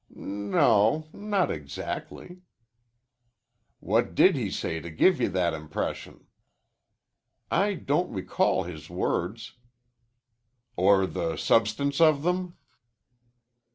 [0.15, 2.41] "No o, not exactly."
[3.79, 6.25] "What did he say to give you that impression?"
[7.51, 9.53] "I don't recall his words."
[10.75, 12.57] "Or the substance of them?"